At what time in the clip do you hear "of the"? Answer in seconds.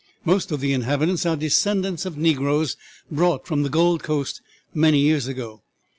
0.51-0.73